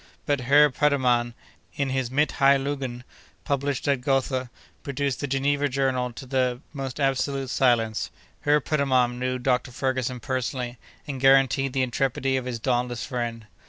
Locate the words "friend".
13.05-13.45